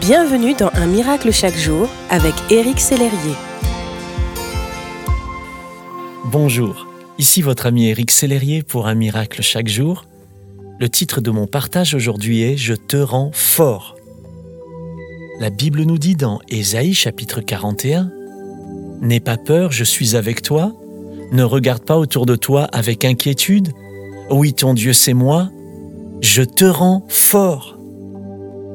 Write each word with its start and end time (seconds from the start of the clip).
Bienvenue 0.00 0.54
dans 0.54 0.70
Un 0.74 0.86
miracle 0.86 1.32
chaque 1.32 1.56
jour 1.56 1.88
avec 2.10 2.34
Éric 2.50 2.80
Sellerier. 2.80 3.34
Bonjour, 6.24 6.86
ici 7.18 7.40
votre 7.40 7.66
ami 7.66 7.88
Éric 7.88 8.10
Sellerier 8.10 8.62
pour 8.62 8.88
Un 8.88 8.94
miracle 8.94 9.42
chaque 9.42 9.68
jour. 9.68 10.04
Le 10.78 10.88
titre 10.88 11.20
de 11.20 11.30
mon 11.30 11.46
partage 11.46 11.94
aujourd'hui 11.94 12.42
est 12.42 12.56
Je 12.56 12.74
te 12.74 12.96
rends 12.96 13.30
fort. 13.32 13.96
La 15.40 15.50
Bible 15.50 15.82
nous 15.82 15.98
dit 15.98 16.14
dans 16.14 16.40
Ésaïe 16.48 16.94
chapitre 16.94 17.40
41 17.40 18.10
N'aie 19.00 19.20
pas 19.20 19.36
peur, 19.36 19.72
je 19.72 19.84
suis 19.84 20.14
avec 20.16 20.42
toi. 20.42 20.72
Ne 21.32 21.42
regarde 21.42 21.84
pas 21.84 21.96
autour 21.96 22.26
de 22.26 22.36
toi 22.36 22.64
avec 22.64 23.04
inquiétude. 23.04 23.72
Oui, 24.30 24.52
ton 24.52 24.74
Dieu, 24.74 24.92
c'est 24.92 25.14
moi. 25.14 25.48
Je 26.20 26.42
te 26.42 26.64
rends 26.64 27.04
fort. 27.08 27.75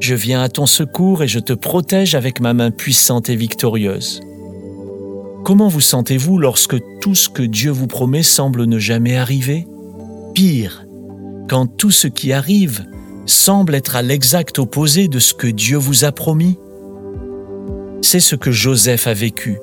Je 0.00 0.14
viens 0.14 0.40
à 0.40 0.48
ton 0.48 0.64
secours 0.64 1.22
et 1.22 1.28
je 1.28 1.38
te 1.38 1.52
protège 1.52 2.14
avec 2.14 2.40
ma 2.40 2.54
main 2.54 2.70
puissante 2.70 3.28
et 3.28 3.36
victorieuse. 3.36 4.22
Comment 5.44 5.68
vous 5.68 5.82
sentez-vous 5.82 6.38
lorsque 6.38 6.76
tout 7.02 7.14
ce 7.14 7.28
que 7.28 7.42
Dieu 7.42 7.70
vous 7.70 7.86
promet 7.86 8.22
semble 8.22 8.64
ne 8.64 8.78
jamais 8.78 9.18
arriver? 9.18 9.66
Pire, 10.34 10.86
quand 11.50 11.66
tout 11.66 11.90
ce 11.90 12.08
qui 12.08 12.32
arrive 12.32 12.86
semble 13.26 13.74
être 13.74 13.94
à 13.94 14.00
l'exact 14.00 14.58
opposé 14.58 15.06
de 15.06 15.18
ce 15.18 15.34
que 15.34 15.46
Dieu 15.46 15.76
vous 15.76 16.04
a 16.06 16.12
promis? 16.12 16.56
C'est 18.00 18.20
ce 18.20 18.36
que 18.36 18.50
Joseph 18.50 19.06
a 19.06 19.12
vécu. 19.12 19.58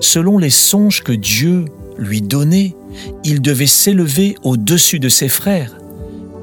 Selon 0.00 0.38
les 0.38 0.50
songes 0.50 1.02
que 1.02 1.12
Dieu 1.12 1.66
lui 1.98 2.22
donnait, 2.22 2.74
il 3.22 3.42
devait 3.42 3.66
s'élever 3.66 4.34
au-dessus 4.44 4.98
de 4.98 5.10
ses 5.10 5.28
frères. 5.28 5.76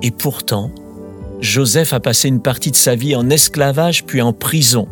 Et 0.04 0.12
pourtant, 0.12 0.72
Joseph 1.42 1.94
a 1.94 2.00
passé 2.00 2.28
une 2.28 2.42
partie 2.42 2.72
de 2.72 2.76
sa 2.76 2.96
vie 2.96 3.16
en 3.16 3.30
esclavage 3.30 4.04
puis 4.06 4.22
en 4.22 4.34
prison. 4.34 4.88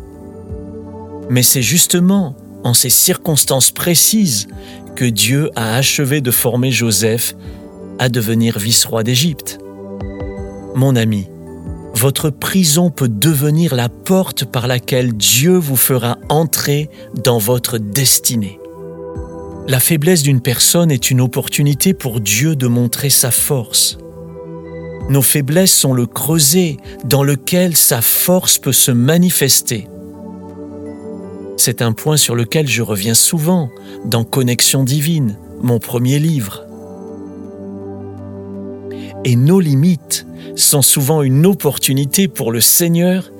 Mais 1.28 1.42
c'est 1.42 1.62
justement 1.62 2.34
en 2.64 2.74
ces 2.74 2.90
circonstances 2.90 3.70
précises 3.70 4.48
que 4.96 5.04
Dieu 5.04 5.50
a 5.56 5.76
achevé 5.76 6.20
de 6.20 6.30
former 6.30 6.70
Joseph 6.70 7.34
à 7.98 8.08
devenir 8.08 8.58
vice-roi 8.58 9.02
d'Égypte. 9.02 9.58
Mon 10.74 10.96
ami, 10.96 11.28
votre 11.94 12.30
prison 12.30 12.90
peut 12.90 13.08
devenir 13.08 13.74
la 13.74 13.88
porte 13.88 14.44
par 14.44 14.66
laquelle 14.66 15.12
Dieu 15.12 15.56
vous 15.56 15.76
fera 15.76 16.16
entrer 16.28 16.88
dans 17.24 17.38
votre 17.38 17.78
destinée. 17.78 18.58
La 19.66 19.80
faiblesse 19.80 20.22
d'une 20.22 20.40
personne 20.40 20.90
est 20.90 21.10
une 21.10 21.20
opportunité 21.20 21.92
pour 21.92 22.20
Dieu 22.20 22.56
de 22.56 22.68
montrer 22.68 23.10
sa 23.10 23.30
force. 23.30 23.98
Nos 25.08 25.22
faiblesses 25.22 25.74
sont 25.74 25.94
le 25.94 26.06
creuset 26.06 26.76
dans 27.04 27.22
lequel 27.22 27.76
sa 27.76 28.02
force 28.02 28.58
peut 28.58 28.72
se 28.72 28.90
manifester. 28.90 29.88
C'est 31.56 31.80
un 31.80 31.92
point 31.92 32.18
sur 32.18 32.34
lequel 32.34 32.68
je 32.68 32.82
reviens 32.82 33.14
souvent 33.14 33.70
dans 34.04 34.24
Connexion 34.24 34.84
divine, 34.84 35.38
mon 35.62 35.78
premier 35.78 36.18
livre. 36.18 36.64
Et 39.24 39.34
nos 39.34 39.60
limites 39.60 40.26
sont 40.56 40.82
souvent 40.82 41.22
une 41.22 41.46
opportunité 41.46 42.28
pour 42.28 42.52
le 42.52 42.60
Seigneur 42.60 43.30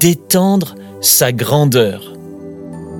d'étendre 0.00 0.74
sa 1.00 1.32
grandeur. 1.32 2.14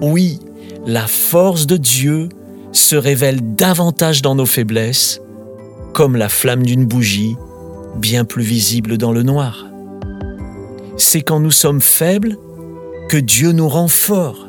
Oui, 0.01 0.39
la 0.87 1.07
force 1.09 1.67
de 1.67 1.77
Dieu 1.77 2.29
se 2.71 2.97
révèle 2.97 3.55
davantage 3.57 4.23
dans 4.23 4.37
nos 4.37 4.47
faiblesses, 4.47 5.21
comme 5.93 6.17
la 6.17 6.29
flamme 6.29 6.65
d'une 6.65 6.87
bougie 6.87 7.37
bien 7.97 8.25
plus 8.25 8.43
visible 8.43 8.99
dans 8.99 9.13
le 9.13 9.23
noir. 9.23 9.67
C'est 10.97 11.23
quand 11.23 11.41
nous 11.41 11.51
sommes 11.51 11.81
faibles 11.81 12.37
que 13.09 13.17
Dieu 13.17 13.53
nous 13.53 13.69
rend 13.69 13.89
forts. 13.89 14.49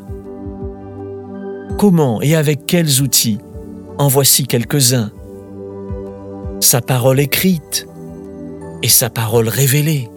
Comment 1.78 2.22
et 2.22 2.36
avec 2.36 2.66
quels 2.66 3.02
outils 3.02 3.40
En 3.98 4.08
voici 4.08 4.46
quelques-uns. 4.46 5.12
Sa 6.60 6.82
parole 6.82 7.20
écrite 7.20 7.88
et 8.82 8.88
sa 8.88 9.10
parole 9.10 9.48
révélée. 9.48 10.10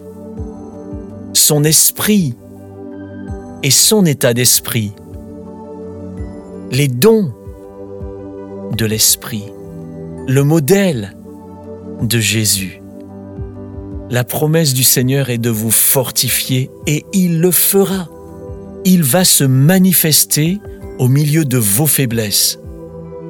Son 1.33 1.63
esprit 1.63 2.35
et 3.63 3.71
son 3.71 4.05
état 4.05 4.33
d'esprit. 4.33 4.93
Les 6.71 6.87
dons 6.87 7.33
de 8.77 8.85
l'esprit. 8.85 9.45
Le 10.27 10.43
modèle 10.43 11.15
de 12.01 12.19
Jésus. 12.19 12.81
La 14.09 14.23
promesse 14.23 14.73
du 14.73 14.83
Seigneur 14.83 15.29
est 15.29 15.37
de 15.37 15.49
vous 15.49 15.71
fortifier 15.71 16.71
et 16.85 17.05
il 17.11 17.41
le 17.41 17.51
fera. 17.51 18.07
Il 18.85 19.03
va 19.03 19.25
se 19.25 19.43
manifester 19.43 20.59
au 20.97 21.09
milieu 21.09 21.43
de 21.43 21.57
vos 21.57 21.87
faiblesses. 21.87 22.57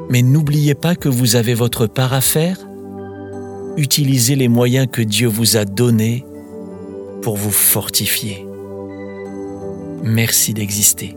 Mais 0.10 0.22
n'oubliez 0.22 0.76
pas 0.76 0.96
que 0.96 1.10
vous 1.10 1.36
avez 1.36 1.56
votre 1.56 1.88
part 1.88 2.14
à 2.14 2.22
faire. 2.22 2.60
Utilisez 3.76 4.36
les 4.36 4.48
moyens 4.48 4.88
que 4.92 5.02
Dieu 5.02 5.28
vous 5.28 5.58
a 5.58 5.66
donnés 5.66 6.26
pour 7.24 7.38
vous 7.38 7.52
fortifier. 7.52 8.46
Merci 10.04 10.54
d'exister. 10.54 11.16